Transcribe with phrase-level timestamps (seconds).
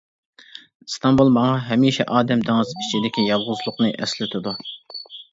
[0.85, 4.55] ئىستانبۇل ماڭا ھەمىشە ئادەم دېڭىزى ئىچىدىكى يالغۇزلۇقنى ئەسلىتىدۇ.